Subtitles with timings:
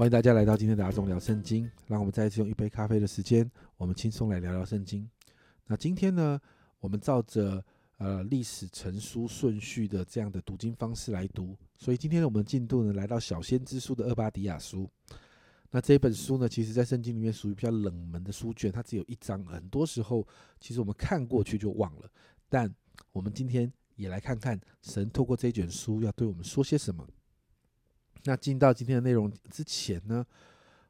[0.00, 5.06] 欢迎大家来到今天的阿忠聊圣经，让我们再一次用一杯咖啡的时间，我们轻松来聊聊圣经。
[5.66, 6.40] 那今天呢，
[6.78, 7.62] 我们照着
[7.98, 14.88] 呃历史成书顺序的这样的读经方式来读，所以今天我们进度呢来到小先知书的厄巴迪亚书。
[15.70, 20.26] 那这本书呢，其实在圣经里面属于比较冷门的书卷，它只有一章，很多时候
[20.58, 22.10] 其实我们看过去就忘了。
[22.48, 22.74] 但
[23.12, 27.06] 我们今天也来看看神透过这卷书要对我们说些什么。
[28.24, 30.26] 那进到今天的内容之前呢，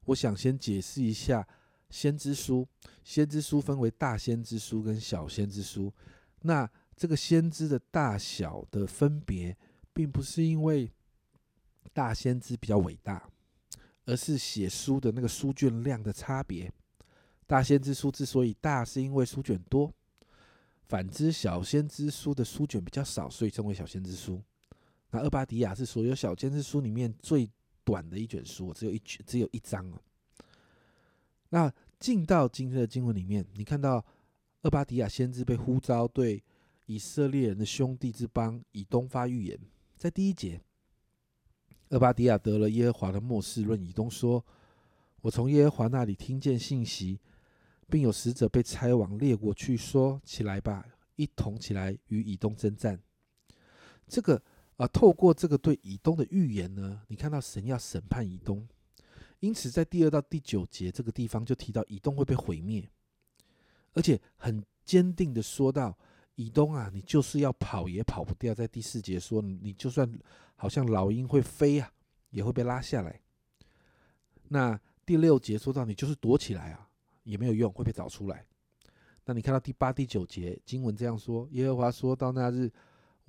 [0.04, 1.46] 我想先解释一下
[1.88, 2.66] 先知书。
[3.04, 5.92] 先知书分为大先知书跟小先知书。
[6.42, 9.56] 那这个先知的大小的分别，
[9.92, 10.92] 并不是因为
[11.92, 13.28] 大先知比较伟大，
[14.04, 16.72] 而是写书的那个书卷量的差别。
[17.46, 19.90] 大先知书之所以大，是因为书卷多；
[20.88, 24.40] 反之，小先知书的书卷比较少，所以称为小先知书。
[25.12, 27.50] 那厄巴迪亚是所有小先知书里面最
[27.82, 30.00] 短的一卷书，只有一卷，只有一章哦。
[31.48, 34.04] 那进到今天的经文里面，你看到
[34.62, 36.40] 厄巴迪亚先知被呼召对
[36.86, 39.58] 以色列人的兄弟之邦以东发预言，
[39.98, 40.60] 在第一节，
[41.88, 44.44] 厄巴迪亚得了耶和华的末世论以东说
[45.22, 47.18] ：“我从耶和华那里听见信息，
[47.88, 50.86] 并有使者被差往列国去，说起来吧，
[51.16, 53.00] 一同起来与以东征战。”
[54.06, 54.40] 这个。
[54.80, 58.66] 啊，透过这个对以东的预言呢，你看到神要审判以东，
[59.40, 62.88] 因此在第二到第九节这个地方就提到以东会被毁灭，
[63.92, 65.94] 而且很坚定的说到
[66.34, 68.54] 以东啊，你就是要跑也跑不掉。
[68.54, 70.10] 在第四节说，你就算
[70.56, 71.92] 好像老鹰会飞啊，
[72.30, 73.20] 也会被拉下来。
[74.48, 76.88] 那第六节说到你就是躲起来啊，
[77.24, 78.46] 也没有用，会被找出来。
[79.26, 82.72] 那你看到第八、第九节经文这样说，耶和华说到那日。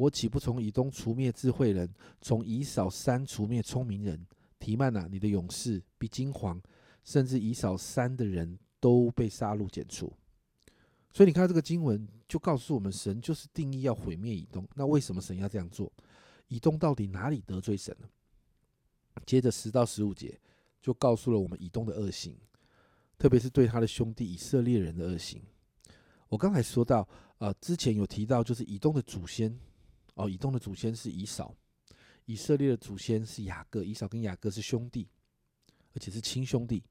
[0.02, 1.88] 我岂不从以东除灭智慧人，
[2.22, 4.26] 从以扫山除灭聪明人？
[4.58, 6.60] 提曼呐，你的勇士比金黄，
[7.04, 10.12] 甚至以扫山的人都被杀戮剪除。
[11.14, 14.68] 所以你看这个经文，就告诉我们，神就是定义要毁灭以东。
[14.74, 15.92] 那为什么神要这样做？
[16.48, 18.10] 以东到底哪里得罪神了？
[19.28, 20.40] 接着十到十五节
[20.82, 22.36] 就告诉了我们以东的恶行，
[23.20, 25.44] 特别是对他的兄弟以色列人的恶行。
[26.28, 27.08] 我刚才说到，
[27.38, 29.56] 呃，之前有提到，就是以东的祖先。
[30.16, 31.56] 哦，以东的祖先是以扫，
[32.26, 35.08] 以色列的祖先是雅各，以扫跟雅各是兄弟，
[35.94, 36.84] 而且是亲兄弟，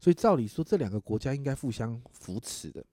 [0.00, 2.84] 所以照理说这两个国家应该互相扶持的。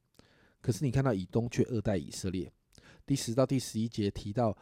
[0.62, 2.52] 可是你看到以东却恶待以色列。
[3.06, 4.56] 第十到第十一节提到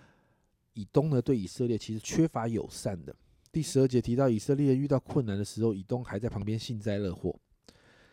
[0.74, 3.16] 以东呢对以色列其实缺乏友善的。
[3.52, 7.38] 第十二节提到以色列遇到困难的时候，以东还在旁边幸灾乐祸。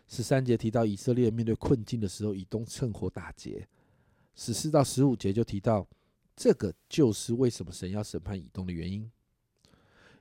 [0.08, 3.66] 十三节提到以色列面对困境的时候，以东趁火打劫。
[4.34, 5.86] 十四到十五节就提到。
[6.40, 9.12] 这个就是为什么神要审判以东的原因。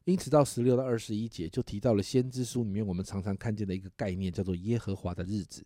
[0.04, 5.66] 因此，到十六到二十一节就提到了先知书里面我们常常看见的一个概念，叫做耶和华的日子。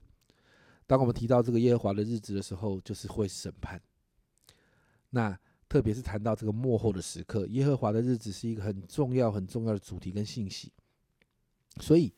[0.86, 3.82] 当我们提到这个耶和华的日子的时候，就是会审判。
[5.10, 5.36] 那
[5.68, 10.72] 特别是谈到这个幕后的时刻，耶和华的日子是一个很重要、很重要的主题跟信息。
[11.80, 12.14] 所以，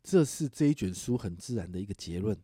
[0.00, 2.38] 这是这一卷书很自然的一个结论：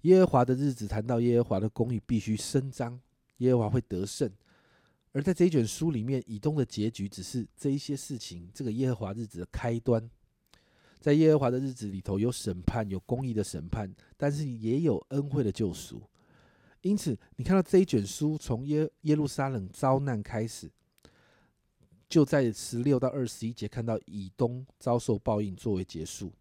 [0.00, 3.00] 耶和华的日子谈到耶和华的公义必须伸张。
[3.40, 4.30] 耶和华会得胜，
[5.12, 10.10] 而在这一卷书里面，以东的结局只是这一些事情，这个耶和华日子的开端。
[11.00, 16.02] 在耶和华的日子里头，有审判，有公义的审判，但是也有恩惠的救赎。
[16.82, 20.70] 因此，你看到这一卷书从耶耶路撒冷遭难开始，
[22.06, 26.32] 就在十六到二十一节看到以东遭受报应作为结束。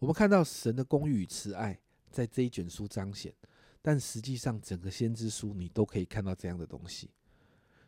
[0.00, 1.78] 我们看到神的公义与慈爱
[2.10, 3.32] 在这一卷书彰显。
[3.80, 7.10] 但实际上，整个先知书你都可以看到这样的东西：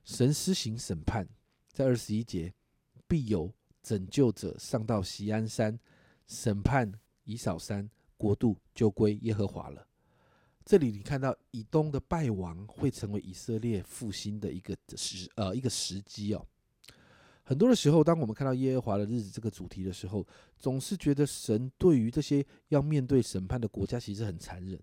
[0.04, 1.28] 神施行审判，
[1.72, 2.52] 在二十一节，
[3.06, 3.52] 必有
[3.82, 5.78] 拯救者上到锡安山
[6.26, 6.92] 审判
[7.24, 9.86] 以扫山，国度就归耶和华了。
[10.65, 16.47] 这里你看到以东的败亡会成为以色列复兴的一个时呃一个时机哦。
[17.42, 20.24] 很多的时候，当我们看到耶和华的日子这个主题的时候，
[20.56, 24.80] 总是觉得神对于这些要面对审判的国家其实很残忍。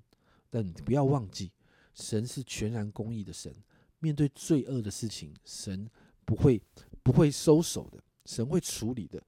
[0.50, 1.52] 但你不要忘记，
[1.94, 3.54] 神是全然公义的神，
[4.00, 5.90] 面对罪恶的事情，神
[6.26, 6.62] 不会
[7.04, 9.22] 不会收手的，神会处理的。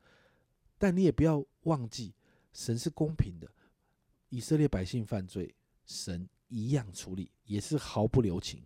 [0.77, 2.13] 但你也不要忘记，
[2.53, 3.49] 神是公平的，
[4.29, 5.53] 以色列百姓犯罪，
[5.85, 8.63] 神一样处理，也是毫不留情。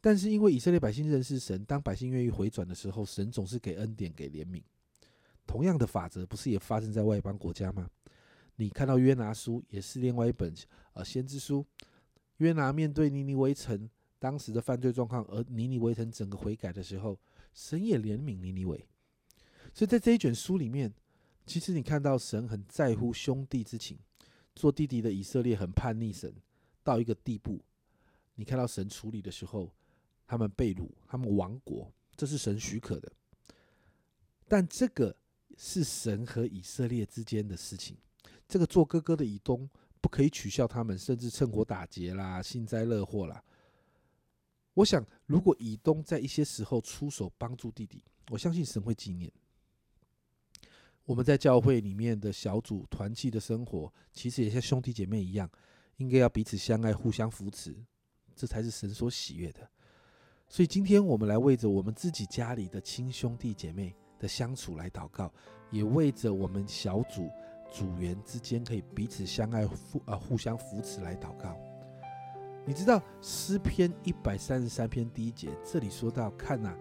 [0.00, 4.62] 但是因为以色列百姓认识神，当百姓愿意回转的时候，神总是给恩典，给怜悯。
[5.46, 7.90] 同样的法则，不是也发生在外邦国家吗？
[8.56, 10.52] 你看到约拿书也是另外一本
[10.94, 11.64] 呃先知书，
[12.38, 13.88] 约拿面对尼尼微城
[14.18, 17.18] 当时的犯罪状况，而尼尼微城整个悔改的时候，
[17.52, 18.86] 神也怜悯尼尼微。
[19.74, 20.92] 所以在这一卷书里面，
[21.46, 23.98] 其实你看到神很在乎兄弟之情，
[24.54, 26.34] 做弟弟的以色列很叛逆神
[26.82, 27.60] 到一个地步。
[28.36, 29.70] 你看到神处理的时候，
[30.26, 33.12] 他们被掳，他们亡国，这是神许可的。
[34.48, 35.14] 但这个
[35.58, 37.96] 是神和以色列之间的事情。
[38.48, 39.68] 这个做哥哥的以东
[40.00, 43.42] 不可以取笑他们，甚至趁火打劫啦、幸灾乐祸啦。
[44.74, 49.32] 我想，如果以东在一些时候出手帮助弟弟，我相信神会纪念。
[51.04, 55.50] 我们在教会里面的小组团契的生活，其实也像兄弟姐妹一样，
[55.96, 57.74] 应该要彼此相爱、互相扶持，
[58.34, 59.68] 这才是神所喜悦的。
[60.48, 65.32] 所以今天我们来为着我们自己家里的亲兄弟姐妹的相处来祷告，
[65.70, 67.30] 也为着我们小组
[67.70, 71.56] 组员之间可以彼此相爱、互啊互相扶持来祷告。
[72.64, 76.74] 你知道诗篇一百三十三篇第一节，这里说到：“看呐，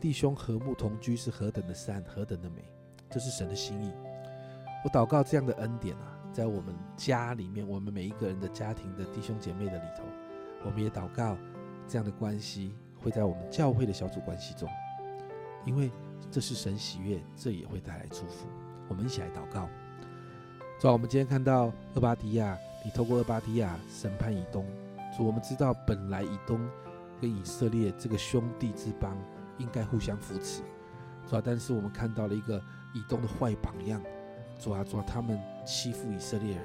[0.00, 2.64] 弟兄和睦同居是何等的善，何等的美。”
[3.08, 3.92] 这是神的心意。
[4.84, 10.02] 我祷告这样的恩典啊，在我们家里面，我们每一个人的家庭的弟兄姐妹的里头，
[10.64, 11.36] 我们也祷告
[11.86, 14.68] 这样的关系会在我们教会的小组关系中，
[15.64, 15.90] 因为
[16.30, 18.48] 这是神喜悦，这也会带来祝福。
[18.88, 19.68] 我们一起来祷告。
[20.80, 24.64] 主啊，我们今天看到厄巴迪亚，你透过厄巴迪亚审判以东。
[25.14, 26.58] 主，我们知道本来以东
[27.20, 29.14] 跟以色列这个兄弟之邦
[29.58, 30.62] 应该互相扶持，
[31.28, 32.60] 主啊，但是我们看到了一个。
[32.92, 34.02] 以东的坏榜样，
[34.58, 36.64] 主啊，主啊，他们欺负以色列人，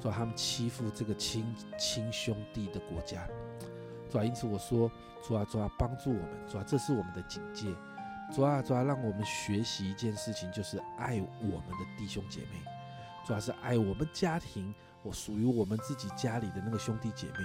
[0.00, 3.26] 主啊，他们欺负这个亲亲兄弟的国家，
[4.08, 4.88] 主啊，因此我说，
[5.20, 7.74] 主啊，主啊，帮助我们，主啊，这是我们的警戒，
[8.32, 12.62] 主啊，主啊，让我们学习一件事情，就是爱我们的弟兄姐妹，
[13.28, 17.44] 主要是爱我们家庭，我属于我们自己家里的那个兄弟姐妹，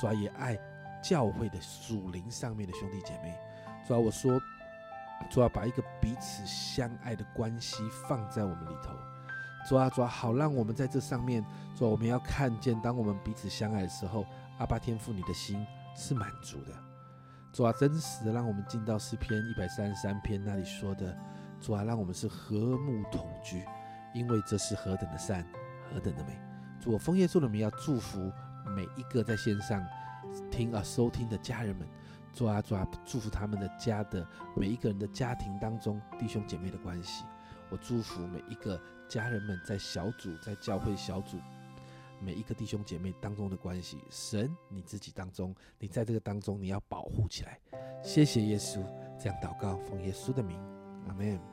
[0.00, 0.58] 主要，也爱
[1.00, 3.32] 教会的属灵上面的兄弟姐妹，
[3.86, 4.40] 主要，我说。
[5.30, 8.92] 主要把一个彼此相爱的关系放在我们里头，
[9.68, 11.40] 主啊，主啊，好让我们在这上面，
[11.76, 14.26] 主啊，我们要看见，当我们彼此相爱的时候，
[14.58, 15.64] 阿巴天父你的心
[15.94, 16.72] 是满足的。
[17.52, 21.16] 主啊，真实的让我们进到诗篇一百三十三篇那里说的，
[21.60, 23.64] 主啊，让我们是和睦同居，
[24.14, 25.46] 因为这是何等的善，
[25.92, 26.38] 何等的美。
[26.80, 28.32] 主，枫叶树的名要祝福
[28.74, 29.84] 每一个在线上
[30.50, 31.86] 听啊收听的家人们。
[32.32, 34.26] 主啊，主啊，祝福他们的家的
[34.56, 37.24] 每一个人的家庭当中弟兄姐妹的关系。
[37.68, 41.38] 我祝福每一个家人们在小组、在教会小组
[42.20, 44.02] 每一个弟兄姐妹当中的关系。
[44.10, 47.58] 神，你自己当中，你在这个当中，你要保护起来。
[48.02, 48.82] 谢谢耶稣，
[49.20, 50.58] 这样祷告，奉耶稣的名，
[51.08, 51.51] 阿门。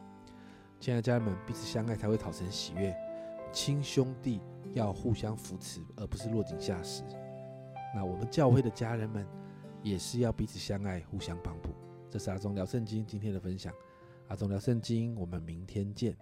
[0.80, 2.96] 亲爱的家人们，彼此相爱才会讨成喜悦。
[3.52, 4.42] 亲兄弟
[4.74, 7.04] 要互相扶持，而不是落井下石。
[7.96, 9.26] 那我们教会的家人们。
[9.82, 11.70] 也是要彼此相爱，互相帮助。
[12.10, 13.74] 这是阿忠聊圣经今天的分享。
[14.28, 16.14] 阿忠聊圣经，我们明天见。